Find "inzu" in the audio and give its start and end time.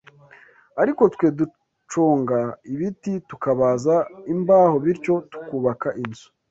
6.03-6.27